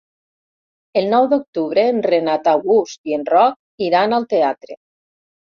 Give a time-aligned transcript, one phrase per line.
[1.01, 4.81] El nou d'octubre en Renat August i en Roc iran al teatre.